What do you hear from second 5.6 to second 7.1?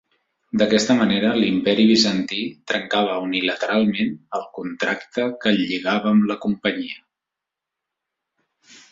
lligava amb la Companyia.